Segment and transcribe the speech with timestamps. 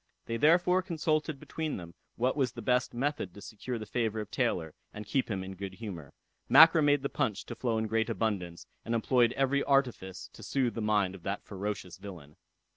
[0.25, 4.31] They therefore consulted between them what was the best method to secure the favor of
[4.31, 6.11] Taylor, and keep him in good humor.
[6.49, 10.73] Mackra made the punch to flow in great abundance, and employed every artifice to soothe
[10.73, 12.35] the mind of that ferocious villain.